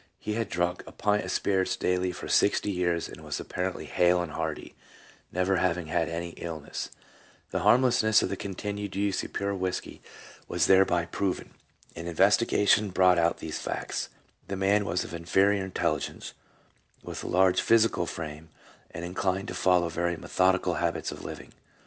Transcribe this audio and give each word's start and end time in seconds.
He 0.17 0.33
had 0.33 0.49
drunk 0.49 0.83
a 0.87 0.91
pint 0.91 1.23
of 1.25 1.31
spirits 1.31 1.75
daily 1.75 2.11
for 2.11 2.27
sixty 2.27 2.71
years 2.71 3.07
and 3.07 3.21
was 3.23 3.39
apparently 3.39 3.85
hale 3.85 4.19
and 4.23 4.31
hearty, 4.31 4.73
never 5.31 5.57
having 5.57 5.89
had 5.89 6.09
any 6.09 6.31
illness. 6.37 6.89
The 7.51 7.59
harmlessness 7.59 8.23
of 8.23 8.29
the 8.29 8.35
continued 8.35 8.95
use 8.95 9.21
of 9.21 9.31
pure 9.31 9.53
whisky 9.53 10.01
was 10.47 10.65
thereby 10.65 11.05
proven. 11.05 11.53
An 11.95 12.07
investigation 12.07 12.89
brought 12.89 13.19
out 13.19 13.37
these 13.37 13.59
facts: 13.59 14.09
The 14.47 14.55
man 14.57 14.85
was 14.85 15.03
of 15.03 15.13
inferior 15.13 15.63
intelligence, 15.63 16.33
with 17.03 17.23
a 17.23 17.27
large 17.27 17.61
physical 17.61 18.07
frame, 18.07 18.49
and 18.89 19.05
inclined 19.05 19.49
to 19.49 19.53
follow 19.53 19.87
very 19.89 20.17
methodical 20.17 20.77
habits 20.81 21.11
of 21.11 21.23
living. 21.23 21.53